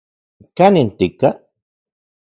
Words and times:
¿Kanin 0.57 0.89
tika? 0.97 1.29